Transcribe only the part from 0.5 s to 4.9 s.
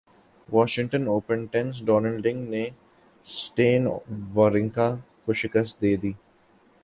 Washington Open tennis Donald Young نے Stan Wawrinka